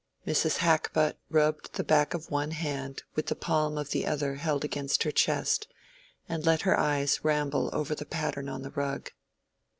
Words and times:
Mrs. 0.25 0.57
Hackbutt 0.57 1.19
rubbed 1.29 1.73
the 1.73 1.83
back 1.83 2.15
of 2.15 2.31
one 2.31 2.49
hand 2.49 3.03
with 3.13 3.27
the 3.27 3.35
palm 3.35 3.77
of 3.77 3.91
the 3.91 4.07
other 4.07 4.33
held 4.33 4.65
against 4.65 5.03
her 5.03 5.11
chest, 5.11 5.67
and 6.27 6.43
let 6.43 6.63
her 6.63 6.79
eyes 6.79 7.23
ramble 7.23 7.69
over 7.71 7.93
the 7.93 8.03
pattern 8.07 8.49
on 8.49 8.63
the 8.63 8.71
rug. 8.71 9.11